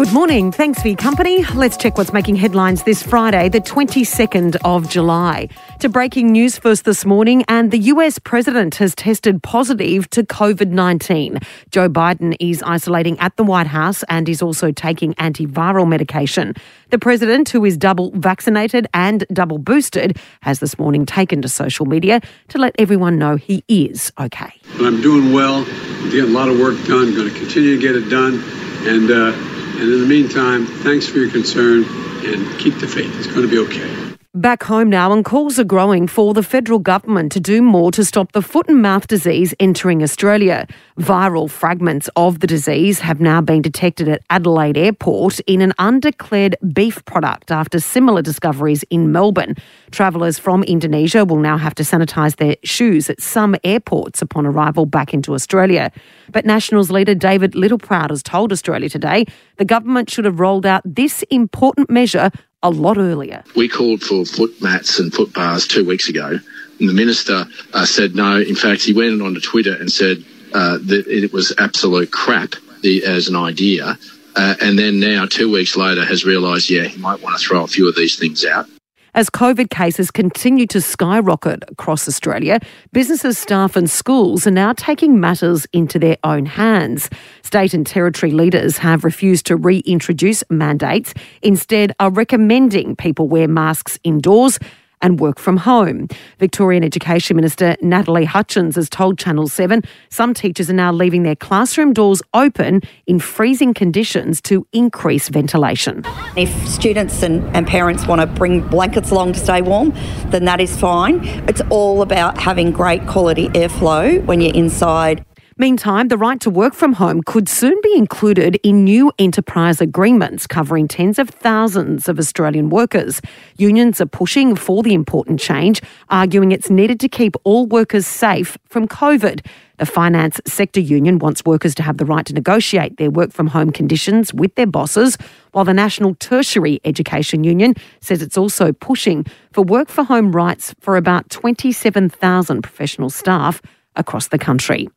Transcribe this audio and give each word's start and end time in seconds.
Good 0.00 0.14
morning. 0.14 0.50
Thanks 0.50 0.80
for 0.80 0.88
your 0.88 0.96
company. 0.96 1.44
Let's 1.54 1.76
check 1.76 1.98
what's 1.98 2.10
making 2.10 2.36
headlines 2.36 2.84
this 2.84 3.02
Friday, 3.02 3.50
the 3.50 3.60
22nd 3.60 4.56
of 4.64 4.88
July. 4.88 5.50
To 5.80 5.90
breaking 5.90 6.32
news 6.32 6.58
first 6.58 6.86
this 6.86 7.04
morning, 7.04 7.44
and 7.48 7.70
the 7.70 7.78
US 7.92 8.18
president 8.18 8.76
has 8.76 8.94
tested 8.94 9.42
positive 9.42 10.08
to 10.08 10.22
COVID 10.22 10.68
19. 10.70 11.40
Joe 11.70 11.90
Biden 11.90 12.34
is 12.40 12.62
isolating 12.62 13.18
at 13.18 13.36
the 13.36 13.44
White 13.44 13.66
House 13.66 14.02
and 14.04 14.26
is 14.26 14.40
also 14.40 14.72
taking 14.72 15.12
antiviral 15.16 15.86
medication. 15.86 16.54
The 16.88 16.98
president, 16.98 17.50
who 17.50 17.62
is 17.66 17.76
double 17.76 18.10
vaccinated 18.12 18.86
and 18.94 19.26
double 19.30 19.58
boosted, 19.58 20.18
has 20.40 20.60
this 20.60 20.78
morning 20.78 21.04
taken 21.04 21.42
to 21.42 21.48
social 21.50 21.84
media 21.84 22.22
to 22.48 22.56
let 22.56 22.74
everyone 22.78 23.18
know 23.18 23.36
he 23.36 23.62
is 23.68 24.14
okay. 24.18 24.50
I'm 24.76 25.02
doing 25.02 25.34
well. 25.34 25.56
I'm 25.56 26.10
getting 26.10 26.30
a 26.30 26.32
lot 26.32 26.48
of 26.48 26.58
work 26.58 26.76
done. 26.86 27.14
Going 27.14 27.28
to 27.28 27.38
continue 27.38 27.76
to 27.76 27.82
get 27.82 27.94
it 27.94 28.08
done. 28.08 28.42
And, 28.88 29.10
uh, 29.10 29.49
and 29.80 29.90
in 29.90 30.00
the 30.00 30.06
meantime, 30.06 30.66
thanks 30.66 31.06
for 31.06 31.16
your 31.16 31.30
concern 31.30 31.84
and 31.84 32.60
keep 32.60 32.78
the 32.80 32.86
faith. 32.86 33.16
It's 33.16 33.28
going 33.28 33.42
to 33.42 33.48
be 33.48 33.58
okay. 33.60 34.09
Back 34.36 34.62
home 34.62 34.88
now, 34.88 35.12
and 35.12 35.24
calls 35.24 35.58
are 35.58 35.64
growing 35.64 36.06
for 36.06 36.34
the 36.34 36.44
federal 36.44 36.78
government 36.78 37.32
to 37.32 37.40
do 37.40 37.60
more 37.60 37.90
to 37.90 38.04
stop 38.04 38.30
the 38.30 38.42
foot 38.42 38.68
and 38.68 38.80
mouth 38.80 39.08
disease 39.08 39.52
entering 39.58 40.04
Australia. 40.04 40.68
Viral 41.00 41.50
fragments 41.50 42.08
of 42.14 42.38
the 42.38 42.46
disease 42.46 43.00
have 43.00 43.20
now 43.20 43.40
been 43.40 43.60
detected 43.60 44.08
at 44.08 44.22
Adelaide 44.30 44.78
Airport 44.78 45.40
in 45.48 45.60
an 45.60 45.72
undeclared 45.80 46.54
beef 46.72 47.04
product 47.06 47.50
after 47.50 47.80
similar 47.80 48.22
discoveries 48.22 48.84
in 48.84 49.10
Melbourne. 49.10 49.56
Travellers 49.90 50.38
from 50.38 50.62
Indonesia 50.62 51.24
will 51.24 51.40
now 51.40 51.58
have 51.58 51.74
to 51.74 51.82
sanitise 51.82 52.36
their 52.36 52.54
shoes 52.62 53.10
at 53.10 53.20
some 53.20 53.56
airports 53.64 54.22
upon 54.22 54.46
arrival 54.46 54.86
back 54.86 55.12
into 55.12 55.34
Australia. 55.34 55.90
But 56.30 56.46
Nationals 56.46 56.88
leader 56.88 57.16
David 57.16 57.54
Littleproud 57.54 58.10
has 58.10 58.22
told 58.22 58.52
Australia 58.52 58.88
today 58.88 59.26
the 59.56 59.64
government 59.64 60.08
should 60.08 60.24
have 60.24 60.38
rolled 60.38 60.66
out 60.66 60.82
this 60.84 61.24
important 61.30 61.90
measure 61.90 62.30
a 62.62 62.70
lot 62.70 62.98
earlier. 62.98 63.42
We 63.56 63.68
called 63.68 64.02
for 64.02 64.24
foot 64.24 64.60
mats 64.60 64.98
and 64.98 65.12
foot 65.12 65.32
bars 65.32 65.66
two 65.66 65.84
weeks 65.84 66.08
ago, 66.08 66.38
and 66.78 66.88
the 66.88 66.92
minister 66.92 67.44
uh, 67.72 67.86
said 67.86 68.14
no. 68.14 68.38
In 68.38 68.54
fact, 68.54 68.82
he 68.82 68.92
went 68.92 69.20
on 69.22 69.34
to 69.34 69.40
Twitter 69.40 69.74
and 69.74 69.90
said 69.90 70.24
uh, 70.52 70.78
that 70.78 71.04
it 71.06 71.32
was 71.32 71.54
absolute 71.58 72.10
crap 72.10 72.54
the, 72.82 73.04
as 73.04 73.28
an 73.28 73.36
idea. 73.36 73.98
Uh, 74.36 74.54
and 74.60 74.78
then 74.78 75.00
now, 75.00 75.26
two 75.26 75.50
weeks 75.50 75.76
later, 75.76 76.04
has 76.04 76.24
realised, 76.24 76.70
yeah, 76.70 76.84
he 76.84 76.98
might 76.98 77.20
want 77.22 77.38
to 77.38 77.44
throw 77.44 77.64
a 77.64 77.66
few 77.66 77.88
of 77.88 77.96
these 77.96 78.18
things 78.18 78.44
out. 78.44 78.66
As 79.14 79.28
COVID 79.28 79.70
cases 79.70 80.10
continue 80.10 80.66
to 80.68 80.80
skyrocket 80.80 81.64
across 81.68 82.06
Australia, 82.06 82.60
businesses, 82.92 83.38
staff, 83.38 83.74
and 83.74 83.90
schools 83.90 84.46
are 84.46 84.52
now 84.52 84.72
taking 84.72 85.18
matters 85.18 85.66
into 85.72 85.98
their 85.98 86.16
own 86.22 86.46
hands. 86.46 87.10
State 87.42 87.74
and 87.74 87.86
territory 87.86 88.32
leaders 88.32 88.78
have 88.78 89.04
refused 89.04 89.46
to 89.46 89.56
reintroduce 89.56 90.44
mandates, 90.48 91.12
instead, 91.42 91.92
are 91.98 92.10
recommending 92.10 92.94
people 92.94 93.28
wear 93.28 93.48
masks 93.48 93.98
indoors 94.04 94.58
and 95.02 95.20
work 95.20 95.38
from 95.38 95.58
home. 95.58 96.08
Victorian 96.38 96.84
Education 96.84 97.36
Minister 97.36 97.76
Natalie 97.80 98.24
Hutchins 98.24 98.76
has 98.76 98.88
told 98.88 99.18
Channel 99.18 99.48
7 99.48 99.82
some 100.08 100.34
teachers 100.34 100.70
are 100.70 100.74
now 100.74 100.92
leaving 100.92 101.22
their 101.22 101.36
classroom 101.36 101.92
doors 101.92 102.22
open 102.34 102.82
in 103.06 103.18
freezing 103.18 103.74
conditions 103.74 104.40
to 104.42 104.66
increase 104.72 105.28
ventilation. 105.28 106.04
If 106.36 106.50
students 106.68 107.22
and, 107.22 107.44
and 107.56 107.66
parents 107.66 108.06
want 108.06 108.20
to 108.20 108.26
bring 108.26 108.66
blankets 108.68 109.10
along 109.10 109.34
to 109.34 109.38
stay 109.38 109.62
warm, 109.62 109.92
then 110.26 110.44
that 110.44 110.60
is 110.60 110.76
fine. 110.76 111.20
It's 111.48 111.62
all 111.70 112.02
about 112.02 112.38
having 112.38 112.72
great 112.72 113.06
quality 113.06 113.48
airflow 113.50 114.24
when 114.26 114.40
you're 114.40 114.54
inside. 114.54 115.24
Meantime, 115.60 116.08
the 116.08 116.16
right 116.16 116.40
to 116.40 116.48
work 116.48 116.72
from 116.72 116.94
home 116.94 117.22
could 117.22 117.46
soon 117.46 117.78
be 117.82 117.94
included 117.94 118.58
in 118.62 118.82
new 118.82 119.12
enterprise 119.18 119.82
agreements 119.82 120.46
covering 120.46 120.88
tens 120.88 121.18
of 121.18 121.28
thousands 121.28 122.08
of 122.08 122.18
Australian 122.18 122.70
workers. 122.70 123.20
Unions 123.58 124.00
are 124.00 124.06
pushing 124.06 124.56
for 124.56 124.82
the 124.82 124.94
important 124.94 125.38
change, 125.38 125.82
arguing 126.08 126.50
it's 126.50 126.70
needed 126.70 126.98
to 127.00 127.08
keep 127.08 127.36
all 127.44 127.66
workers 127.66 128.06
safe 128.06 128.56
from 128.70 128.88
COVID. 128.88 129.44
The 129.76 129.84
finance 129.84 130.40
sector 130.46 130.80
union 130.80 131.18
wants 131.18 131.44
workers 131.44 131.74
to 131.74 131.82
have 131.82 131.98
the 131.98 132.06
right 132.06 132.24
to 132.24 132.32
negotiate 132.32 132.96
their 132.96 133.10
work 133.10 133.30
from 133.30 133.48
home 133.48 133.70
conditions 133.70 134.32
with 134.32 134.54
their 134.54 134.66
bosses, 134.66 135.18
while 135.52 135.66
the 135.66 135.74
National 135.74 136.14
Tertiary 136.14 136.80
Education 136.86 137.44
Union 137.44 137.74
says 138.00 138.22
it's 138.22 138.38
also 138.38 138.72
pushing 138.72 139.26
for 139.52 139.62
work 139.62 139.90
for 139.90 140.04
home 140.04 140.32
rights 140.32 140.74
for 140.80 140.96
about 140.96 141.28
27,000 141.28 142.62
professional 142.62 143.10
staff 143.10 143.60
across 143.96 144.28
the 144.28 144.38
country. 144.38 144.88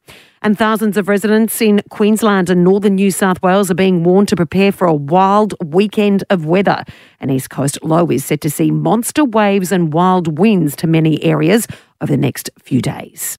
And 0.43 0.57
thousands 0.57 0.97
of 0.97 1.07
residents 1.07 1.61
in 1.61 1.81
Queensland 1.89 2.49
and 2.49 2.65
northern 2.65 2.95
New 2.95 3.11
South 3.11 3.41
Wales 3.41 3.71
are 3.71 3.75
being 3.75 4.03
warned 4.03 4.27
to 4.27 4.35
prepare 4.35 4.73
for 4.73 4.85
a 4.85 4.93
wild 4.93 5.53
weekend 5.63 6.25
of 6.29 6.45
weather. 6.45 6.83
An 7.21 7.29
east 7.29 7.49
coast 7.49 7.81
low 7.81 8.11
is 8.11 8.25
set 8.25 8.41
to 8.41 8.49
see 8.49 8.69
monster 8.69 9.23
waves 9.23 9.71
and 9.71 9.93
wild 9.93 10.37
winds 10.37 10.75
to 10.75 10.87
many 10.87 11.23
areas 11.23 11.65
over 12.01 12.11
the 12.11 12.17
next 12.17 12.49
few 12.61 12.81
days 12.81 13.37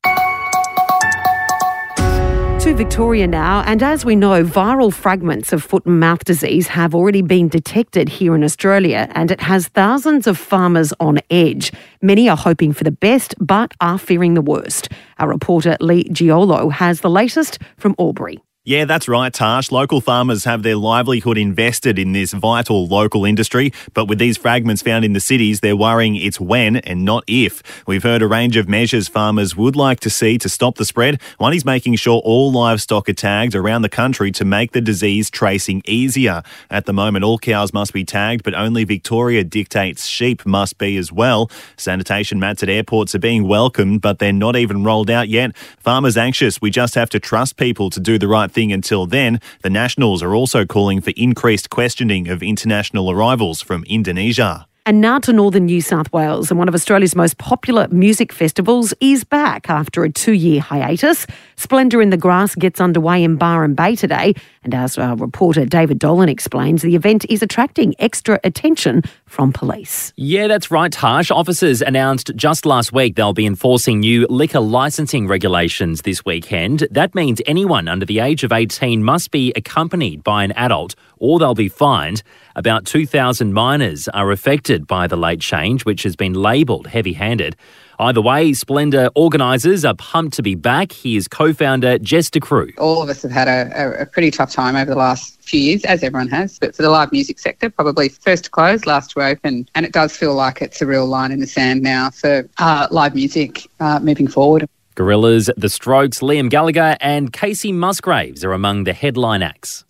to 2.65 2.73
Victoria 2.73 3.27
now, 3.27 3.63
and 3.67 3.83
as 3.83 4.07
we 4.07 4.17
know, 4.17 4.43
viral 4.43 4.91
fragments 4.91 5.53
of 5.53 5.63
foot 5.63 5.85
and 5.85 6.01
mouth 6.01 6.25
disease 6.25 6.67
have 6.67 6.95
already 6.95 7.21
been 7.21 7.47
detected 7.47 8.09
here 8.09 8.35
in 8.35 8.43
Australia, 8.43 9.07
and 9.11 9.31
it 9.31 9.43
has 9.43 9.69
thousands 9.69 10.27
of 10.27 10.39
farmers 10.39 10.95
on 10.99 11.19
edge. 11.29 11.71
Many 12.01 12.27
are 12.27 12.39
hoping 12.39 12.73
for 12.73 12.83
the 12.85 12.91
best, 12.91 13.35
but 13.39 13.75
are 13.83 13.99
fearing 13.99 14.33
the 14.33 14.41
worst. 14.41 14.89
Our 15.19 15.29
reporter 15.29 15.77
Lee 15.79 16.05
Giolo 16.05 16.73
has 16.73 17.03
the 17.03 17.11
latest 17.11 17.59
from 17.77 17.95
Albury. 17.99 18.41
Yeah, 18.67 18.87
that's 18.87 19.09
right, 19.09 19.31
Tash. 19.31 19.71
Local 19.71 20.01
farmers 20.01 20.45
have 20.45 20.63
their 20.63 20.77
livelihood 20.77 21.37
invested 21.37 21.99
in 21.99 22.13
this 22.13 22.33
vital 22.33 22.87
local 22.87 23.27
industry, 23.27 23.75
but 23.93 24.07
with 24.07 24.19
these 24.19 24.39
fragments 24.39 24.81
found 24.81 25.05
in 25.05 25.13
the 25.13 25.21
cities, 25.21 25.61
they're 25.61 25.77
worrying 25.77 26.17
it's 26.17 26.41
when 26.41 26.77
and 26.77 27.05
not 27.05 27.25
if. 27.27 27.63
We've 27.87 28.03
heard 28.03 28.23
a 28.23 28.27
range 28.27 28.57
of 28.57 28.67
measures 28.67 29.07
farmers 29.07 29.55
would 29.55 29.77
like 29.77 30.01
to 30.01 30.09
see 30.09 30.39
to 30.39 30.49
stop 30.49 30.77
the 30.77 30.87
spread. 30.87 31.21
One 31.37 31.53
is 31.53 31.67
making 31.67 31.97
sure 31.97 32.23
all 32.25 32.51
livestock 32.53 33.07
are 33.11 33.13
tagged 33.13 33.55
around 33.55 33.83
the 33.83 33.91
country 33.91 34.33
to 34.33 34.47
make 34.47 34.73
the 34.73 34.81
disease 34.81 35.29
tracing 35.29 35.83
easier. 35.85 36.43
At 36.71 36.87
the 36.87 36.95
moment, 36.95 37.23
all 37.23 37.39
cows 37.39 37.75
must 37.75 37.93
be 37.93 38.03
tagged, 38.07 38.45
but 38.45 38.55
only 38.55 38.85
Victoria 38.85 39.45
dictates 39.45 40.07
sheep 40.07 40.47
must 40.47 40.79
be 40.79 40.97
as 40.97 41.13
well. 41.13 41.51
Sanitation 41.77 42.41
mats 42.41 42.63
at 42.63 42.71
airports 42.71 43.15
are 43.15 43.19
being 43.19 43.47
welcomed, 43.47 44.01
but 44.01 44.21
they're 44.21 44.33
not 44.33 44.57
even 44.57 44.85
rolled 44.85 45.11
out 45.11 45.29
yet. 45.29 45.55
Farmers 45.55 46.17
anxious. 46.17 46.63
We 46.63 46.71
just 46.71 46.95
have 46.95 47.11
to 47.11 47.21
trust 47.21 47.59
people 47.59 47.91
to 47.91 48.01
do 48.01 48.19
the 48.19 48.27
right 48.27 48.54
thing 48.55 48.73
until 48.73 49.05
then. 49.07 49.41
The 49.63 49.71
Nationals 49.71 50.23
are 50.23 50.35
also 50.35 50.65
calling 50.65 51.01
for 51.01 51.13
increased 51.17 51.69
questioning 51.69 52.29
of 52.29 52.43
international 52.43 53.11
arrivals 53.11 53.61
from 53.61 53.85
Indonesia. 53.85 54.67
And 54.87 55.01
now 55.01 55.19
to 55.21 55.33
northern 55.33 55.65
New 55.65 55.81
South 55.81 56.13
Wales, 56.13 56.51
and 56.51 56.59
one 56.59 56.69
of 56.69 56.75
Australia's 56.75 57.17
most 57.17 57.39
popular 57.39 57.89
music 57.89 58.35
festivals 58.35 58.93
is 59.01 59.25
back 59.25 59.71
after 59.71 60.05
a 60.05 60.11
two 60.11 60.35
year 60.35 60.61
hiatus. 60.61 61.27
Splendour 61.57 62.03
in 62.03 62.11
the 62.11 62.19
Grass 62.19 62.55
gets 62.55 62.83
underway 62.83 63.25
in 63.25 63.37
Byron 63.37 63.73
Bay 63.75 63.97
today, 63.97 64.35
and 64.63 64.75
as 64.75 64.99
our 64.99 65.17
reporter 65.17 65.65
David 65.65 65.99
Dolan 65.99 66.29
explains, 66.29 66.83
the 66.83 66.97
event 66.97 67.25
is 67.31 67.43
attracting 67.43 67.95
extra 67.99 68.39
attention 68.45 69.03
from 69.25 69.55
police. 69.55 70.13
Yeah, 70.17 70.49
that's 70.49 70.71
right, 70.71 70.93
Tash. 70.93 71.31
Officers 71.31 71.81
announced 71.81 72.33
just 72.37 72.67
last 72.67 72.93
week 72.93 73.17
they'll 73.17 73.33
be 73.33 73.47
enforcing 73.47 74.01
new 74.01 74.27
liquor 74.29 74.61
licensing 74.61 75.27
regulations 75.27 76.03
this 76.03 76.27
weekend. 76.27 76.87
That 76.91 77.15
means 77.15 77.41
anyone 77.47 77.89
under 77.89 78.05
the 78.05 78.19
age 78.19 78.45
of 78.45 78.53
18 78.53 79.03
must 79.03 79.31
be 79.31 79.51
accompanied 79.57 80.23
by 80.23 80.45
an 80.45 80.53
adult 80.53 80.95
or 81.17 81.39
they'll 81.39 81.55
be 81.55 81.69
fined. 81.69 82.23
About 82.55 82.85
2,000 82.85 83.53
minors 83.53 84.09
are 84.09 84.31
affected 84.31 84.74
by 84.81 85.07
the 85.07 85.17
late 85.17 85.41
change, 85.41 85.85
which 85.85 86.03
has 86.03 86.17
been 86.17 86.35
labelled 86.35 86.87
heavy 86.87 87.13
handed. 87.13 87.57
Either 87.99 88.21
way, 88.21 88.53
Splendour 88.53 89.11
organisers 89.15 89.85
are 89.85 89.95
pumped 89.95 90.35
to 90.35 90.43
be 90.43 90.55
back. 90.55 90.93
Here's 90.93 91.29
co 91.29 91.53
founder 91.53 91.99
Jess 91.99 92.29
Ducrou. 92.31 92.73
All 92.79 93.03
of 93.03 93.09
us 93.09 93.23
have 93.23 93.31
had 93.31 93.49
a, 93.49 94.03
a, 94.03 94.07
pretty 94.07 94.31
tough 94.31 94.53
time 94.53 94.75
over 94.75 94.91
the 94.91 94.97
last 94.97 95.41
few 95.43 95.61
years, 95.61 95.85
as 95.85 96.03
everyone 96.03 96.29
has. 96.29 96.59
But 96.59 96.75
for 96.75 96.83
the 96.83 96.91
live 96.91 97.13
music 97.13 97.39
sector, 97.39 97.71
probably 97.71 98.09
first 98.09 98.45
to 98.45 98.51
close, 98.51 98.87
last 98.87 99.11
to 99.13 99.21
open. 99.21 99.69
And 99.75 99.87
it 99.87 99.93
does 99.93 100.17
feel 100.17 100.35
like 100.35 100.61
it's 100.61 100.83
a 100.83 100.87
real 100.87 101.07
line 101.07 101.31
in 101.31 101.41
the 101.41 101.47
sand 101.47 101.83
now 101.83 102.11
for 102.11 102.49
uh, 102.59 102.89
live 102.91 103.15
music 103.15 103.69
uh, 103.81 104.01
moving 104.01 104.27
forward. 104.27 104.69
Gorillaz, 104.97 105.51
The 105.57 105.69
Strokes, 105.69 106.21
Liam 106.21 106.49
Gallagher, 106.49 106.97
and 107.01 107.33
Kacey 107.33 107.75
Musgraves 107.75 108.45
are 108.45 108.53
among 108.53 108.85
the 108.85 108.93
headline 108.93 109.43
acts. 109.43 109.85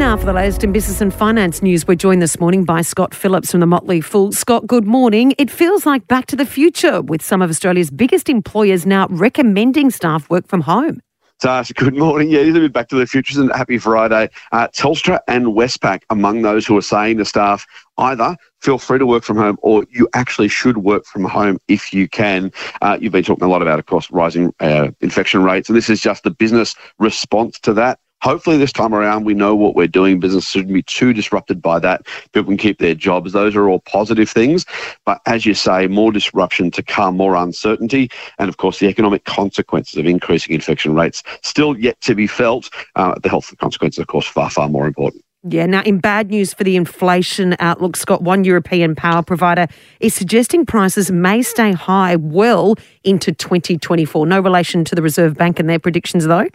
Now, 0.00 0.16
for 0.16 0.24
the 0.24 0.32
latest 0.32 0.64
in 0.64 0.72
business 0.72 1.02
and 1.02 1.12
finance 1.12 1.60
news, 1.60 1.86
we're 1.86 1.94
joined 1.94 2.22
this 2.22 2.40
morning 2.40 2.64
by 2.64 2.80
Scott 2.80 3.14
Phillips 3.14 3.50
from 3.50 3.60
the 3.60 3.66
Motley 3.66 4.00
Fool. 4.00 4.32
Scott, 4.32 4.66
good 4.66 4.86
morning. 4.86 5.34
It 5.36 5.50
feels 5.50 5.84
like 5.84 6.08
back 6.08 6.24
to 6.28 6.36
the 6.36 6.46
future 6.46 7.02
with 7.02 7.20
some 7.20 7.42
of 7.42 7.50
Australia's 7.50 7.90
biggest 7.90 8.30
employers 8.30 8.86
now 8.86 9.08
recommending 9.10 9.90
staff 9.90 10.30
work 10.30 10.48
from 10.48 10.62
home. 10.62 11.02
Tash, 11.38 11.70
good 11.72 11.94
morning. 11.98 12.30
Yeah, 12.30 12.40
it 12.40 12.48
is 12.48 12.56
a 12.56 12.60
bit 12.60 12.72
back 12.72 12.88
to 12.88 12.96
the 12.96 13.06
future 13.06 13.38
and 13.42 13.52
happy 13.52 13.76
Friday. 13.76 14.30
Uh, 14.52 14.68
Telstra 14.68 15.20
and 15.28 15.48
Westpac 15.48 16.00
among 16.08 16.40
those 16.40 16.66
who 16.66 16.78
are 16.78 16.82
saying 16.82 17.18
to 17.18 17.26
staff, 17.26 17.66
either 17.98 18.38
feel 18.60 18.78
free 18.78 18.98
to 18.98 19.04
work 19.04 19.22
from 19.22 19.36
home 19.36 19.58
or 19.60 19.84
you 19.90 20.08
actually 20.14 20.48
should 20.48 20.78
work 20.78 21.04
from 21.04 21.24
home 21.24 21.58
if 21.68 21.92
you 21.92 22.08
can. 22.08 22.50
Uh, 22.80 22.96
you've 22.98 23.12
been 23.12 23.22
talking 23.22 23.44
a 23.44 23.48
lot 23.48 23.60
about, 23.60 23.78
of 23.78 23.84
course, 23.84 24.10
rising 24.10 24.54
uh, 24.60 24.88
infection 25.02 25.42
rates, 25.42 25.68
and 25.68 25.76
this 25.76 25.90
is 25.90 26.00
just 26.00 26.24
the 26.24 26.30
business 26.30 26.74
response 26.98 27.60
to 27.60 27.74
that. 27.74 27.98
Hopefully, 28.22 28.56
this 28.58 28.72
time 28.72 28.94
around, 28.94 29.24
we 29.24 29.34
know 29.34 29.54
what 29.54 29.74
we're 29.74 29.86
doing. 29.86 30.20
Business 30.20 30.48
shouldn't 30.48 30.74
be 30.74 30.82
too 30.82 31.12
disrupted 31.12 31.62
by 31.62 31.78
that. 31.78 32.06
People 32.32 32.50
can 32.50 32.56
keep 32.58 32.78
their 32.78 32.94
jobs. 32.94 33.32
Those 33.32 33.56
are 33.56 33.68
all 33.68 33.80
positive 33.80 34.28
things. 34.28 34.66
But 35.06 35.20
as 35.26 35.46
you 35.46 35.54
say, 35.54 35.86
more 35.86 36.12
disruption 36.12 36.70
to 36.72 36.82
come, 36.82 37.16
more 37.16 37.34
uncertainty, 37.34 38.10
and 38.38 38.48
of 38.48 38.58
course, 38.58 38.78
the 38.78 38.88
economic 38.88 39.24
consequences 39.24 39.96
of 39.96 40.06
increasing 40.06 40.54
infection 40.54 40.94
rates 40.94 41.22
still 41.42 41.78
yet 41.78 42.00
to 42.02 42.14
be 42.14 42.26
felt. 42.26 42.70
Uh, 42.96 43.14
the 43.22 43.28
health 43.28 43.54
consequences, 43.58 43.98
of 43.98 44.06
course, 44.06 44.26
far, 44.26 44.50
far 44.50 44.68
more 44.68 44.86
important. 44.86 45.24
Yeah, 45.48 45.64
now 45.64 45.80
in 45.84 46.00
bad 46.00 46.28
news 46.28 46.52
for 46.52 46.64
the 46.64 46.76
inflation 46.76 47.56
outlook, 47.60 47.96
Scott, 47.96 48.20
one 48.20 48.44
European 48.44 48.94
power 48.94 49.22
provider 49.22 49.68
is 49.98 50.12
suggesting 50.12 50.66
prices 50.66 51.10
may 51.10 51.40
stay 51.40 51.72
high 51.72 52.16
well 52.16 52.74
into 53.04 53.32
2024. 53.32 54.26
No 54.26 54.38
relation 54.38 54.84
to 54.84 54.94
the 54.94 55.00
Reserve 55.00 55.38
Bank 55.38 55.58
and 55.58 55.66
their 55.66 55.78
predictions, 55.78 56.26
though. 56.26 56.46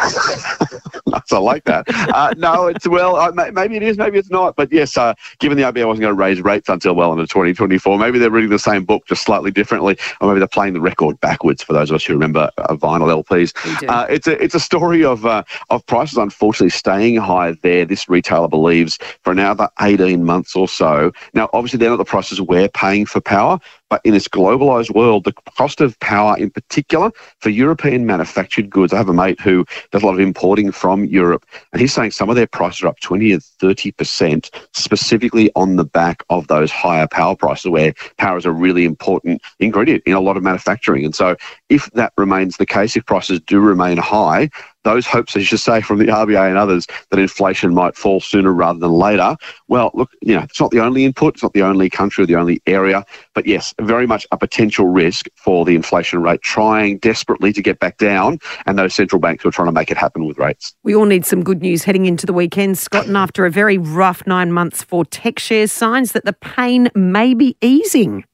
I 0.00 1.38
like 1.38 1.64
that. 1.64 1.84
Uh, 1.88 2.34
no, 2.36 2.66
it's 2.66 2.86
well, 2.86 3.16
uh, 3.16 3.32
maybe 3.52 3.76
it 3.76 3.82
is, 3.82 3.96
maybe 3.96 4.18
it's 4.18 4.30
not. 4.30 4.56
But 4.56 4.72
yes, 4.72 4.96
uh, 4.96 5.14
given 5.38 5.56
the 5.56 5.64
RBA 5.64 5.86
wasn't 5.86 6.02
going 6.02 6.14
to 6.14 6.20
raise 6.20 6.40
rates 6.40 6.68
until 6.68 6.94
well 6.94 7.12
into 7.12 7.26
2024, 7.26 7.98
maybe 7.98 8.18
they're 8.18 8.30
reading 8.30 8.50
the 8.50 8.58
same 8.58 8.84
book 8.84 9.06
just 9.06 9.22
slightly 9.22 9.50
differently, 9.50 9.96
or 10.20 10.28
maybe 10.28 10.38
they're 10.38 10.48
playing 10.48 10.74
the 10.74 10.80
record 10.80 11.20
backwards. 11.20 11.62
For 11.62 11.72
those 11.72 11.90
of 11.90 11.96
us 11.96 12.04
who 12.04 12.14
remember 12.14 12.50
uh, 12.58 12.74
vinyl 12.74 13.22
LPs, 13.22 13.88
uh, 13.88 14.06
it's 14.08 14.26
a 14.26 14.42
it's 14.42 14.54
a 14.54 14.60
story 14.60 15.04
of 15.04 15.26
uh, 15.26 15.42
of 15.70 15.84
prices 15.86 16.18
unfortunately 16.18 16.70
staying 16.70 17.16
high 17.16 17.52
there. 17.62 17.84
This 17.84 18.08
retailer 18.08 18.48
believes 18.48 18.98
for 19.22 19.32
another 19.32 19.68
18 19.80 20.24
months 20.24 20.54
or 20.56 20.68
so. 20.68 21.12
Now, 21.34 21.48
obviously, 21.52 21.78
they're 21.78 21.90
not 21.90 21.96
the 21.96 22.04
prices 22.04 22.40
we're 22.40 22.68
paying 22.68 23.06
for 23.06 23.20
power, 23.20 23.60
but 23.88 24.00
in 24.04 24.12
this 24.12 24.28
globalized 24.28 24.94
world, 24.94 25.24
the 25.24 25.32
cost 25.56 25.80
of 25.80 25.98
power 26.00 26.36
in 26.36 26.50
particular 26.50 27.10
for 27.40 27.50
European 27.50 28.06
manufactured 28.06 28.70
goods, 28.70 28.92
I 28.92 28.98
have 28.98 29.08
a 29.08 29.14
mate 29.14 29.40
who 29.40 29.64
does 29.90 30.02
a 30.02 30.06
lot 30.06 30.14
of 30.14 30.20
importing 30.20 30.70
from 30.72 31.04
Europe, 31.04 31.46
and 31.72 31.80
he's 31.80 31.92
saying 31.92 32.10
some 32.10 32.28
of 32.28 32.36
their 32.36 32.46
prices 32.46 32.82
are 32.82 32.88
up 32.88 33.00
20 33.00 33.32
and 33.32 33.42
30% 33.42 34.50
specifically 34.72 35.50
on 35.56 35.76
the 35.76 35.84
back 35.84 36.22
of 36.30 36.46
those 36.48 36.70
higher 36.70 37.06
power 37.06 37.34
prices, 37.34 37.70
where 37.70 37.94
power 38.18 38.36
is 38.36 38.44
a 38.44 38.52
really 38.52 38.84
important 38.84 39.40
ingredient 39.58 40.02
in 40.06 40.12
a 40.12 40.20
lot 40.20 40.36
of 40.36 40.42
manufacturing. 40.42 41.04
And 41.04 41.14
so, 41.14 41.36
if 41.68 41.90
that 41.92 42.12
remains 42.16 42.56
the 42.56 42.66
case, 42.66 42.96
if 42.96 43.06
prices 43.06 43.40
do 43.40 43.60
remain 43.60 43.96
high, 43.96 44.50
those 44.88 45.06
hopes, 45.06 45.36
as 45.36 45.52
you 45.52 45.58
say, 45.58 45.82
from 45.82 45.98
the 45.98 46.06
RBA 46.06 46.48
and 46.48 46.56
others 46.56 46.86
that 47.10 47.18
inflation 47.18 47.74
might 47.74 47.94
fall 47.94 48.20
sooner 48.20 48.52
rather 48.52 48.78
than 48.78 48.92
later. 48.92 49.36
Well, 49.68 49.90
look, 49.92 50.10
you 50.22 50.34
know, 50.34 50.42
it's 50.42 50.58
not 50.58 50.70
the 50.70 50.80
only 50.80 51.04
input, 51.04 51.34
it's 51.34 51.42
not 51.42 51.52
the 51.52 51.62
only 51.62 51.90
country 51.90 52.24
or 52.24 52.26
the 52.26 52.36
only 52.36 52.62
area, 52.66 53.04
but 53.34 53.46
yes, 53.46 53.74
very 53.80 54.06
much 54.06 54.26
a 54.32 54.38
potential 54.38 54.86
risk 54.86 55.28
for 55.34 55.66
the 55.66 55.74
inflation 55.74 56.22
rate 56.22 56.40
trying 56.40 56.98
desperately 56.98 57.52
to 57.52 57.60
get 57.60 57.78
back 57.80 57.98
down, 57.98 58.38
and 58.64 58.78
those 58.78 58.94
central 58.94 59.20
banks 59.20 59.42
who 59.42 59.50
are 59.50 59.52
trying 59.52 59.68
to 59.68 59.72
make 59.72 59.90
it 59.90 59.98
happen 59.98 60.24
with 60.24 60.38
rates. 60.38 60.74
We 60.84 60.94
all 60.94 61.04
need 61.04 61.26
some 61.26 61.44
good 61.44 61.60
news 61.60 61.84
heading 61.84 62.06
into 62.06 62.24
the 62.24 62.32
weekend, 62.32 62.78
Scott. 62.78 63.06
And 63.06 63.16
after 63.16 63.44
a 63.44 63.50
very 63.50 63.76
rough 63.76 64.26
nine 64.26 64.52
months 64.52 64.82
for 64.82 65.04
tech 65.04 65.38
shares, 65.38 65.70
signs 65.70 66.12
that 66.12 66.24
the 66.24 66.32
pain 66.32 66.88
may 66.94 67.34
be 67.34 67.56
easing. 67.60 68.24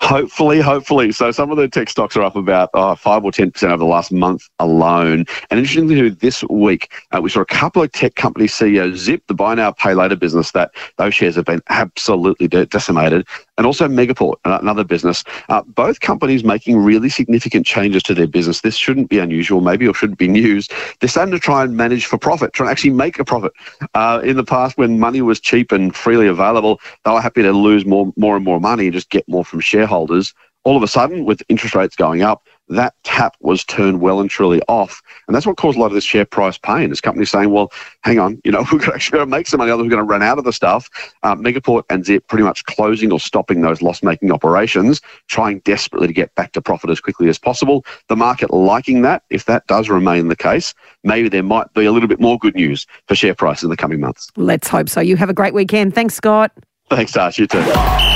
Hopefully, 0.00 0.60
hopefully. 0.60 1.12
So 1.12 1.30
some 1.30 1.50
of 1.50 1.56
the 1.56 1.68
tech 1.68 1.88
stocks 1.88 2.16
are 2.16 2.22
up 2.22 2.36
about 2.36 2.70
uh, 2.74 2.94
five 2.94 3.24
or 3.24 3.32
ten 3.32 3.50
percent 3.50 3.72
over 3.72 3.80
the 3.80 3.86
last 3.86 4.12
month 4.12 4.48
alone. 4.58 5.24
And 5.50 5.58
interestingly, 5.58 6.08
this 6.10 6.42
week 6.44 6.92
uh, 7.10 7.20
we 7.20 7.30
saw 7.30 7.40
a 7.40 7.46
couple 7.46 7.82
of 7.82 7.90
tech 7.92 8.14
company 8.14 8.46
CEOs, 8.46 8.98
Zip, 8.98 9.22
the 9.26 9.34
buy 9.34 9.54
now 9.54 9.72
pay 9.72 9.94
later 9.94 10.16
business, 10.16 10.52
that 10.52 10.72
those 10.98 11.14
shares 11.14 11.36
have 11.36 11.46
been 11.46 11.62
absolutely 11.68 12.48
decimated, 12.48 13.26
and 13.58 13.66
also 13.66 13.86
Megaport, 13.88 14.34
another 14.44 14.84
business. 14.84 15.24
Uh, 15.48 15.62
both 15.62 16.00
companies 16.00 16.44
making 16.44 16.78
really 16.78 17.08
significant 17.08 17.66
changes 17.66 18.02
to 18.04 18.14
their 18.14 18.26
business. 18.26 18.60
This 18.60 18.76
shouldn't 18.76 19.10
be 19.10 19.18
unusual, 19.18 19.60
maybe, 19.60 19.86
or 19.86 19.94
shouldn't 19.94 20.18
be 20.18 20.28
news. 20.28 20.68
They're 21.00 21.08
starting 21.08 21.32
to 21.32 21.38
try 21.38 21.62
and 21.62 21.76
manage 21.76 22.06
for 22.06 22.18
profit, 22.18 22.52
trying 22.52 22.68
to 22.68 22.70
actually 22.72 22.90
make 22.90 23.18
a 23.18 23.24
profit. 23.24 23.52
Uh, 23.94 24.20
in 24.24 24.36
the 24.36 24.44
past, 24.44 24.78
when 24.78 24.98
money 24.98 25.20
was 25.20 25.40
cheap 25.40 25.72
and 25.72 25.94
freely 25.94 26.26
available, 26.26 26.80
they 27.04 27.10
were 27.10 27.20
happy 27.20 27.42
to 27.42 27.52
lose 27.52 27.84
more, 27.84 28.12
more 28.16 28.36
and 28.36 28.44
more 28.44 28.60
money 28.60 28.86
and 28.86 28.94
just 28.94 29.10
get 29.10 29.28
more 29.28 29.44
from 29.44 29.60
shareholders. 29.60 30.32
All 30.64 30.76
of 30.76 30.82
a 30.82 30.88
sudden, 30.88 31.24
with 31.24 31.42
interest 31.48 31.74
rates 31.74 31.96
going 31.96 32.22
up, 32.22 32.46
that 32.76 32.94
tap 33.04 33.36
was 33.40 33.64
turned 33.64 34.00
well 34.00 34.20
and 34.20 34.30
truly 34.30 34.60
off. 34.68 35.02
And 35.26 35.34
that's 35.34 35.46
what 35.46 35.56
caused 35.56 35.76
a 35.76 35.80
lot 35.80 35.86
of 35.86 35.94
this 35.94 36.04
share 36.04 36.24
price 36.24 36.58
pain. 36.58 36.90
This 36.90 37.00
company 37.00 37.24
saying, 37.24 37.50
well, 37.50 37.72
hang 38.02 38.18
on, 38.18 38.40
you 38.44 38.52
know, 38.52 38.60
we're 38.72 38.78
going 38.78 38.90
to 38.90 38.94
actually 38.94 39.24
make 39.26 39.46
some 39.46 39.58
money, 39.58 39.70
others 39.70 39.86
are 39.86 39.90
going 39.90 39.98
to 39.98 40.10
run 40.10 40.22
out 40.22 40.38
of 40.38 40.44
the 40.44 40.52
stuff. 40.52 40.88
Um, 41.22 41.42
Megaport 41.42 41.84
and 41.90 42.04
Zip 42.04 42.26
pretty 42.28 42.44
much 42.44 42.64
closing 42.64 43.12
or 43.12 43.20
stopping 43.20 43.60
those 43.60 43.82
loss 43.82 44.02
making 44.02 44.32
operations, 44.32 45.00
trying 45.28 45.60
desperately 45.60 46.06
to 46.06 46.12
get 46.12 46.34
back 46.34 46.52
to 46.52 46.62
profit 46.62 46.90
as 46.90 47.00
quickly 47.00 47.28
as 47.28 47.38
possible. 47.38 47.84
The 48.08 48.16
market 48.16 48.52
liking 48.52 49.02
that. 49.02 49.22
If 49.30 49.44
that 49.46 49.66
does 49.66 49.88
remain 49.88 50.28
the 50.28 50.36
case, 50.36 50.74
maybe 51.04 51.28
there 51.28 51.42
might 51.42 51.72
be 51.74 51.84
a 51.84 51.92
little 51.92 52.08
bit 52.08 52.20
more 52.20 52.38
good 52.38 52.54
news 52.54 52.86
for 53.08 53.14
share 53.14 53.34
price 53.34 53.62
in 53.62 53.70
the 53.70 53.76
coming 53.76 54.00
months. 54.00 54.28
Let's 54.36 54.68
hope 54.68 54.88
so. 54.88 55.00
You 55.00 55.16
have 55.16 55.30
a 55.30 55.34
great 55.34 55.54
weekend. 55.54 55.94
Thanks, 55.94 56.14
Scott. 56.14 56.52
Thanks, 56.90 57.12
Tash. 57.12 57.38
You 57.38 57.46
too. 57.46 58.11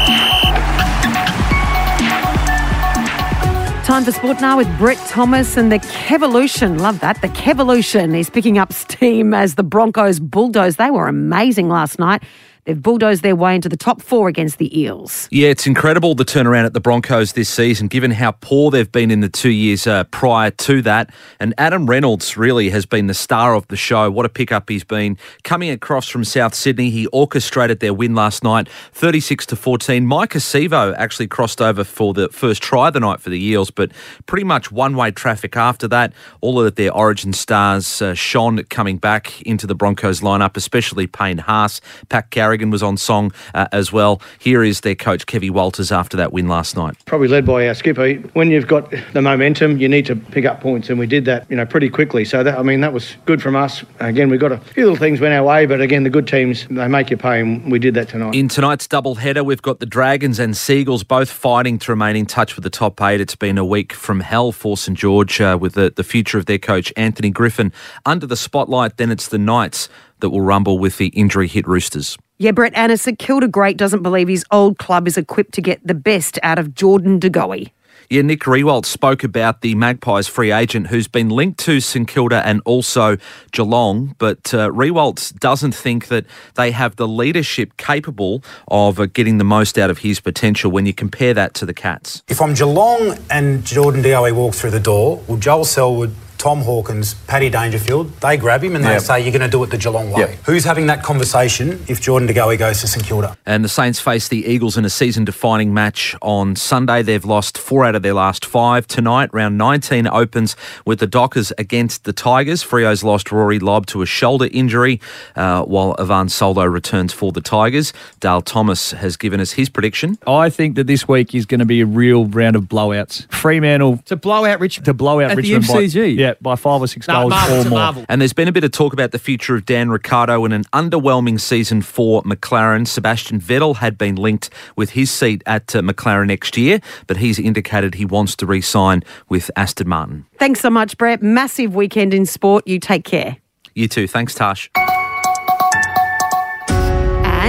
Time 3.86 4.02
for 4.02 4.10
sport 4.10 4.40
now 4.40 4.56
with 4.56 4.78
Brett 4.78 4.98
Thomas 5.06 5.56
and 5.56 5.70
the 5.70 5.78
Kevolution. 5.78 6.80
Love 6.80 6.98
that. 6.98 7.20
The 7.22 7.28
Kevolution 7.28 8.18
is 8.18 8.28
picking 8.28 8.58
up 8.58 8.72
steam 8.72 9.32
as 9.32 9.54
the 9.54 9.62
Broncos 9.62 10.18
bulldoze. 10.18 10.74
They 10.74 10.90
were 10.90 11.06
amazing 11.06 11.68
last 11.68 12.00
night. 12.00 12.24
They've 12.66 12.82
bulldozed 12.82 13.22
their 13.22 13.36
way 13.36 13.54
into 13.54 13.68
the 13.68 13.76
top 13.76 14.02
four 14.02 14.26
against 14.26 14.58
the 14.58 14.76
Eels. 14.76 15.28
Yeah, 15.30 15.50
it's 15.50 15.68
incredible 15.68 16.16
the 16.16 16.24
turnaround 16.24 16.64
at 16.64 16.72
the 16.72 16.80
Broncos 16.80 17.32
this 17.34 17.48
season, 17.48 17.86
given 17.86 18.10
how 18.10 18.32
poor 18.32 18.72
they've 18.72 18.90
been 18.90 19.12
in 19.12 19.20
the 19.20 19.28
two 19.28 19.50
years 19.50 19.86
uh, 19.86 20.02
prior 20.04 20.50
to 20.50 20.82
that. 20.82 21.10
And 21.38 21.54
Adam 21.58 21.86
Reynolds 21.86 22.36
really 22.36 22.70
has 22.70 22.84
been 22.84 23.06
the 23.06 23.14
star 23.14 23.54
of 23.54 23.68
the 23.68 23.76
show. 23.76 24.10
What 24.10 24.26
a 24.26 24.28
pickup 24.28 24.68
he's 24.68 24.82
been. 24.82 25.16
Coming 25.44 25.70
across 25.70 26.08
from 26.08 26.24
South 26.24 26.56
Sydney, 26.56 26.90
he 26.90 27.06
orchestrated 27.08 27.78
their 27.78 27.94
win 27.94 28.16
last 28.16 28.42
night, 28.42 28.68
36 28.94 29.46
to 29.46 29.56
14. 29.56 30.04
Maika 30.04 30.40
Sivo 30.40 30.92
actually 30.98 31.28
crossed 31.28 31.62
over 31.62 31.84
for 31.84 32.14
the 32.14 32.28
first 32.30 32.64
try 32.64 32.88
of 32.88 32.94
the 32.94 33.00
night 33.00 33.20
for 33.20 33.30
the 33.30 33.40
Eels, 33.40 33.70
but 33.70 33.92
pretty 34.26 34.44
much 34.44 34.72
one 34.72 34.96
way 34.96 35.12
traffic 35.12 35.56
after 35.56 35.86
that. 35.86 36.12
All 36.40 36.60
of 36.60 36.74
their 36.74 36.92
origin 36.92 37.32
stars 37.32 38.02
uh, 38.02 38.14
shone 38.14 38.64
coming 38.64 38.96
back 38.96 39.40
into 39.42 39.68
the 39.68 39.76
Broncos 39.76 40.20
lineup, 40.20 40.56
especially 40.56 41.06
Payne 41.06 41.38
Haas, 41.38 41.80
Pat 42.08 42.32
Carrigan 42.56 42.70
was 42.70 42.82
on 42.82 42.96
song 42.96 43.32
uh, 43.54 43.66
as 43.70 43.92
well. 43.92 44.22
Here 44.38 44.64
is 44.64 44.80
their 44.80 44.94
coach, 44.94 45.26
Kevy 45.26 45.50
Walters, 45.50 45.92
after 45.92 46.16
that 46.16 46.32
win 46.32 46.48
last 46.48 46.74
night. 46.74 46.96
Probably 47.04 47.28
led 47.28 47.44
by 47.44 47.68
our 47.68 47.74
skipper. 47.74 48.14
When 48.32 48.50
you've 48.50 48.66
got 48.66 48.90
the 49.12 49.20
momentum, 49.20 49.76
you 49.76 49.90
need 49.90 50.06
to 50.06 50.16
pick 50.16 50.46
up 50.46 50.62
points, 50.62 50.88
and 50.88 50.98
we 50.98 51.06
did 51.06 51.26
that, 51.26 51.44
you 51.50 51.56
know, 51.56 51.66
pretty 51.66 51.90
quickly. 51.90 52.24
So 52.24 52.42
that, 52.42 52.58
I 52.58 52.62
mean, 52.62 52.80
that 52.80 52.94
was 52.94 53.14
good 53.26 53.42
from 53.42 53.56
us. 53.56 53.84
Again, 54.00 54.30
we 54.30 54.38
got 54.38 54.52
a 54.52 54.56
few 54.56 54.84
little 54.84 54.96
things 54.96 55.20
went 55.20 55.34
our 55.34 55.44
way, 55.44 55.66
but 55.66 55.82
again, 55.82 56.02
the 56.02 56.08
good 56.08 56.26
teams 56.26 56.66
they 56.70 56.88
make 56.88 57.10
you 57.10 57.18
pay, 57.18 57.40
and 57.40 57.70
we 57.70 57.78
did 57.78 57.92
that 57.92 58.08
tonight. 58.08 58.34
In 58.34 58.48
tonight's 58.48 58.86
double 58.88 59.16
header, 59.16 59.44
we've 59.44 59.60
got 59.60 59.80
the 59.80 59.86
Dragons 59.86 60.38
and 60.38 60.56
Sea 60.56 60.78
Eagles 60.78 61.04
both 61.04 61.28
fighting 61.30 61.78
to 61.80 61.92
remain 61.92 62.16
in 62.16 62.24
touch 62.24 62.56
with 62.56 62.62
the 62.62 62.70
top 62.70 63.02
eight. 63.02 63.20
It's 63.20 63.36
been 63.36 63.58
a 63.58 63.66
week 63.66 63.92
from 63.92 64.20
hell 64.20 64.50
for 64.50 64.78
St 64.78 64.96
George 64.96 65.42
uh, 65.42 65.58
with 65.60 65.74
the, 65.74 65.92
the 65.94 66.04
future 66.04 66.38
of 66.38 66.46
their 66.46 66.58
coach 66.58 66.90
Anthony 66.96 67.28
Griffin 67.28 67.70
under 68.06 68.26
the 68.26 68.36
spotlight. 68.36 68.96
Then 68.96 69.10
it's 69.10 69.28
the 69.28 69.38
Knights 69.38 69.90
that 70.20 70.30
will 70.30 70.40
rumble 70.40 70.78
with 70.78 70.96
the 70.98 71.08
injury 71.08 71.48
hit 71.48 71.66
Roosters. 71.66 72.16
Yeah, 72.38 72.50
Brett 72.50 72.74
Annis, 72.74 73.06
a 73.06 73.14
Kilda 73.14 73.48
great, 73.48 73.78
doesn't 73.78 74.02
believe 74.02 74.28
his 74.28 74.44
old 74.50 74.76
club 74.76 75.08
is 75.08 75.16
equipped 75.16 75.54
to 75.54 75.62
get 75.62 75.80
the 75.86 75.94
best 75.94 76.38
out 76.42 76.58
of 76.58 76.74
Jordan 76.74 77.18
De 77.18 77.30
Goey. 77.30 77.72
Yeah, 78.10 78.20
Nick 78.20 78.40
Riewoldt 78.40 78.84
spoke 78.84 79.24
about 79.24 79.62
the 79.62 79.74
Magpies 79.74 80.28
free 80.28 80.52
agent 80.52 80.88
who's 80.88 81.08
been 81.08 81.30
linked 81.30 81.58
to 81.60 81.80
St 81.80 82.06
Kilda 82.06 82.46
and 82.46 82.60
also 82.66 83.16
Geelong, 83.52 84.14
but 84.18 84.52
uh, 84.52 84.68
Riewoldt 84.68 85.38
doesn't 85.40 85.74
think 85.74 86.08
that 86.08 86.26
they 86.56 86.72
have 86.72 86.96
the 86.96 87.08
leadership 87.08 87.78
capable 87.78 88.44
of 88.68 89.00
uh, 89.00 89.06
getting 89.06 89.38
the 89.38 89.44
most 89.44 89.78
out 89.78 89.88
of 89.88 89.98
his 89.98 90.20
potential 90.20 90.70
when 90.70 90.84
you 90.84 90.92
compare 90.92 91.32
that 91.32 91.54
to 91.54 91.64
the 91.64 91.74
Cats. 91.74 92.22
If 92.28 92.42
I'm 92.42 92.52
Geelong 92.52 93.18
and 93.30 93.64
Jordan 93.64 94.02
De 94.02 94.10
Goey 94.10 94.32
walk 94.32 94.54
through 94.54 94.72
the 94.72 94.78
door, 94.78 95.22
will 95.26 95.38
Joel 95.38 95.64
Selwood 95.64 96.14
Tom 96.38 96.60
Hawkins, 96.62 97.14
Paddy 97.26 97.50
Dangerfield, 97.50 98.12
they 98.20 98.36
grab 98.36 98.62
him 98.62 98.76
and 98.76 98.84
they 98.84 98.92
yep. 98.92 99.02
say, 99.02 99.20
You're 99.20 99.32
going 99.32 99.42
to 99.42 99.48
do 99.48 99.62
it 99.64 99.70
the 99.70 99.78
Geelong 99.78 100.10
way. 100.10 100.20
Yep. 100.20 100.30
Who's 100.46 100.64
having 100.64 100.86
that 100.86 101.02
conversation 101.02 101.84
if 101.88 102.00
Jordan 102.00 102.26
De 102.26 102.34
Goey 102.34 102.58
goes 102.58 102.80
to 102.80 102.86
St 102.86 103.04
Kilda? 103.04 103.36
And 103.46 103.64
the 103.64 103.68
Saints 103.68 104.00
face 104.00 104.28
the 104.28 104.44
Eagles 104.46 104.76
in 104.76 104.84
a 104.84 104.90
season 104.90 105.24
defining 105.24 105.72
match 105.74 106.14
on 106.22 106.56
Sunday. 106.56 107.02
They've 107.02 107.24
lost 107.24 107.58
four 107.58 107.84
out 107.84 107.94
of 107.94 108.02
their 108.02 108.14
last 108.14 108.44
five. 108.44 108.86
Tonight, 108.86 109.30
round 109.32 109.58
19 109.58 110.06
opens 110.06 110.56
with 110.84 110.98
the 110.98 111.06
Dockers 111.06 111.52
against 111.58 112.04
the 112.04 112.12
Tigers. 112.12 112.62
Freo's 112.62 113.02
lost 113.02 113.32
Rory 113.32 113.58
Lobb 113.58 113.86
to 113.86 114.02
a 114.02 114.06
shoulder 114.06 114.48
injury, 114.50 115.00
uh, 115.34 115.62
while 115.62 115.94
Ivan 115.98 116.28
Soldo 116.28 116.64
returns 116.64 117.12
for 117.12 117.32
the 117.32 117.40
Tigers. 117.40 117.92
Dale 118.20 118.42
Thomas 118.42 118.92
has 118.92 119.16
given 119.16 119.40
us 119.40 119.52
his 119.52 119.68
prediction. 119.68 120.18
I 120.26 120.50
think 120.50 120.76
that 120.76 120.86
this 120.86 121.08
week 121.08 121.34
is 121.34 121.46
going 121.46 121.60
to 121.60 121.66
be 121.66 121.80
a 121.80 121.86
real 121.86 122.26
round 122.26 122.56
of 122.56 122.64
blowouts. 122.64 123.30
Fremantle 123.32 123.98
to 124.06 124.16
blow 124.16 124.44
out 124.44 124.60
Richmond. 124.60 124.84
To 124.86 124.94
blow 124.94 125.20
out 125.20 125.32
At 125.32 125.36
Richmond. 125.36 125.64
The 125.64 125.72
MCG. 125.72 126.16
By, 126.16 126.22
Yeah, 126.22 126.25
by 126.34 126.56
five 126.56 126.80
or 126.80 126.86
six 126.86 127.06
goals 127.06 127.32
or 127.50 127.64
more. 127.68 128.04
And 128.08 128.20
there's 128.20 128.32
been 128.32 128.48
a 128.48 128.52
bit 128.52 128.64
of 128.64 128.72
talk 128.72 128.92
about 128.92 129.12
the 129.12 129.18
future 129.18 129.54
of 129.54 129.64
Dan 129.64 129.90
Ricciardo 129.90 130.44
in 130.44 130.52
an 130.52 130.64
underwhelming 130.72 131.40
season 131.40 131.82
for 131.82 132.22
McLaren. 132.22 132.86
Sebastian 132.86 133.40
Vettel 133.40 133.76
had 133.76 133.96
been 133.98 134.16
linked 134.16 134.50
with 134.76 134.90
his 134.90 135.10
seat 135.10 135.42
at 135.46 135.74
uh, 135.74 135.80
McLaren 135.80 136.26
next 136.28 136.56
year, 136.56 136.80
but 137.06 137.16
he's 137.18 137.38
indicated 137.38 137.94
he 137.94 138.04
wants 138.04 138.36
to 138.36 138.46
re 138.46 138.60
sign 138.60 139.02
with 139.28 139.50
Aston 139.56 139.88
Martin. 139.88 140.26
Thanks 140.38 140.60
so 140.60 140.70
much, 140.70 140.98
Brett. 140.98 141.22
Massive 141.22 141.74
weekend 141.74 142.12
in 142.14 142.26
sport. 142.26 142.66
You 142.66 142.78
take 142.78 143.04
care. 143.04 143.36
You 143.74 143.88
too. 143.88 144.06
Thanks, 144.06 144.34
Tash. 144.34 144.70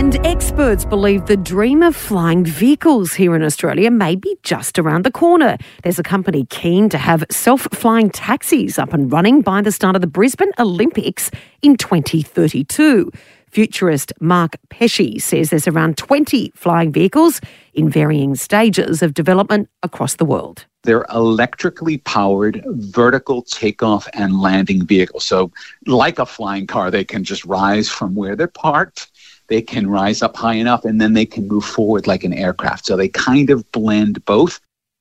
And 0.08 0.26
experts 0.26 0.86
believe 0.86 1.26
the 1.26 1.36
dream 1.36 1.84
of 1.84 1.94
flying 1.94 2.46
vehicles 2.46 3.14
here 3.14 3.36
in 3.36 3.44
Australia 3.44 3.92
may 3.92 4.16
be 4.16 4.38
just 4.42 4.80
around 4.80 5.04
the 5.04 5.12
corner. 5.12 5.58
There's 5.84 6.00
a 6.00 6.04
company 6.04 6.46
keen 6.46 6.88
to 6.92 6.98
have 6.98 7.26
self 7.30 7.68
flying 7.74 8.10
taxis 8.10 8.80
up 8.80 8.94
and 8.94 9.12
running 9.12 9.42
by 9.42 9.62
the 9.62 9.72
start 9.74 9.98
of 9.98 10.02
the 10.02 10.08
Brisbane 10.08 10.54
Olympics 10.60 11.30
in 11.62 11.76
2032. 11.76 13.12
Futurist 13.52 14.14
Mark 14.22 14.56
Pesce 14.70 15.22
says 15.22 15.50
there's 15.50 15.68
around 15.68 15.98
20 15.98 16.54
flying 16.56 16.94
vehicles 16.94 17.42
in 17.74 17.90
varying 17.90 18.36
stages 18.36 19.04
of 19.04 19.14
development 19.14 19.68
across 19.84 20.16
the 20.16 20.24
world. 20.24 20.66
They're 20.84 21.06
electrically 21.14 21.98
powered 21.98 22.64
vertical 22.66 23.42
takeoff 23.42 24.08
and 24.14 24.40
landing 24.40 24.86
vehicles. 24.86 25.26
So, 25.26 25.52
like 25.86 26.18
a 26.18 26.26
flying 26.26 26.66
car, 26.66 26.92
they 26.92 27.04
can 27.04 27.26
just 27.26 27.44
rise 27.44 27.90
from 27.90 28.16
where 28.16 28.38
they're 28.38 28.48
parked 28.48 29.10
they 29.48 29.62
can 29.62 29.90
rise 29.90 30.22
up 30.22 30.36
high 30.36 30.56
enough 30.56 30.86
and 30.86 31.00
then 31.00 31.14
they 31.14 31.26
can 31.26 31.48
move 31.48 31.66
forward 31.66 32.08
like 32.08 32.24
an 32.24 32.34
aircraft. 32.34 32.86
So 32.86 32.96
they 32.96 33.08
kind 33.10 33.50
of 33.50 33.70
blend 33.72 34.24
both. 34.26 34.60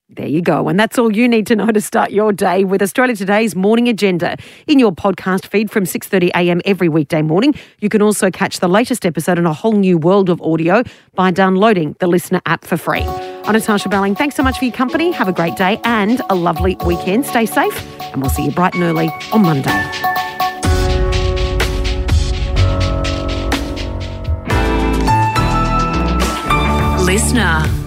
There 0.09 0.27
you 0.27 0.41
go. 0.41 0.69
And 0.69 0.79
that's 0.79 0.99
all 0.99 1.17
you 1.17 1.29
need 1.29 1.49
to 1.49 1.57
know 1.57 1.67
to 1.67 1.81
start 1.81 2.13
your 2.13 2.33
day 2.33 2.63
with 2.63 2.81
Australia 2.81 3.17
Today's 3.17 3.57
morning 3.57 3.89
agenda 3.89 4.37
in 4.69 4.79
your 4.79 4.93
podcast 4.93 5.47
feed 5.47 5.69
from 5.69 5.83
6:30 5.83 6.29
a.m. 6.29 6.61
every 6.65 6.89
weekday 6.89 7.23
morning. 7.23 7.57
You 7.81 7.89
can 7.89 8.01
also 8.03 8.31
catch 8.31 8.61
the 8.61 8.69
latest 8.69 9.05
episode 9.05 9.37
in 9.37 9.47
a 9.47 9.53
whole 9.53 9.73
new 9.73 9.99
world 9.99 10.31
of 10.31 10.41
audio 10.43 10.85
by 11.17 11.33
downloading 11.33 11.97
the 11.99 12.07
Listener 12.07 12.41
app 12.47 12.65
for 12.65 12.77
free. 12.77 13.03
I'm 13.03 13.53
Natasha 13.53 13.89
Belling. 13.89 14.15
Thanks 14.15 14.37
so 14.37 14.45
much 14.45 14.59
for 14.59 14.65
your 14.65 14.75
company. 14.75 15.11
Have 15.11 15.27
a 15.27 15.33
great 15.33 15.57
day 15.57 15.81
and 15.83 16.21
a 16.31 16.37
lovely 16.37 16.77
weekend. 16.85 17.27
Stay 17.27 17.47
safe 17.47 17.77
and 18.13 18.23
we'll 18.23 18.31
see 18.31 18.45
you 18.45 18.53
bright 18.53 18.75
and 18.75 18.85
early 18.85 19.09
on 19.33 19.43
Monday. 19.43 20.26
Listener. 27.07 27.86